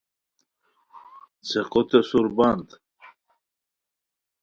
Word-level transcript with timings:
څیقو 1.47 1.81
تین 1.89 2.03
سربند 2.09 2.69